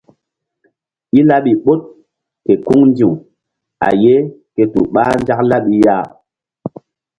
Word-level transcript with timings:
I 1.17 1.19
laɓi 1.29 1.51
ɓoɗ 1.63 1.81
ke 2.45 2.53
kuŋ 2.65 2.79
ndi̧w 2.89 3.11
a 3.87 3.89
ye 4.03 4.15
ke 4.55 4.63
tu 4.73 4.79
ɓah 4.93 5.09
nzak 5.21 5.39
laɓi 5.49 5.73
ya. 5.85 5.95